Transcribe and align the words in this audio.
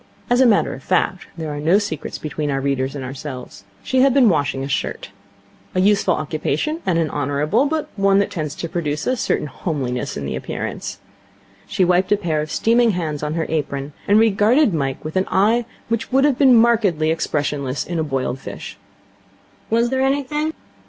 As 0.31 0.41
a 0.41 0.47
matter 0.47 0.73
of 0.73 0.81
fact 0.81 1.27
there 1.37 1.51
are 1.51 1.59
no 1.59 1.77
secrets 1.77 2.17
between 2.17 2.49
our 2.49 2.59
readers 2.59 2.95
and 2.95 3.05
ourselves 3.05 3.65
she 3.83 4.01
had 4.01 4.15
been 4.15 4.29
washing 4.29 4.63
a 4.63 4.67
shirt. 4.67 5.11
A 5.75 5.79
useful 5.79 6.15
occupation, 6.15 6.81
and 6.87 6.97
an 6.97 7.11
honourable, 7.11 7.65
but 7.67 7.87
one 7.95 8.17
that 8.17 8.31
tends 8.31 8.55
to 8.55 8.67
produce 8.67 9.05
a 9.05 9.15
certain 9.15 9.45
homeliness 9.45 10.17
in 10.17 10.25
the 10.25 10.35
appearance. 10.35 10.97
She 11.67 11.85
wiped 11.85 12.11
a 12.11 12.17
pair 12.17 12.41
of 12.41 12.49
steaming 12.49 12.93
hands 12.97 13.21
on 13.21 13.35
her 13.35 13.45
apron, 13.47 13.93
and 14.07 14.17
regarded 14.19 14.73
Mike 14.73 15.05
with 15.05 15.15
an 15.17 15.27
eye 15.29 15.65
which 15.87 16.11
would 16.11 16.23
have 16.25 16.39
been 16.39 16.55
markedly 16.55 17.11
expressionless 17.11 17.85
in 17.85 17.99
a 17.99 18.03
boiled 18.03 18.39
fish. 18.39 18.79
'Was 19.69 19.91
there 19.91 20.01
anything?' 20.01 20.53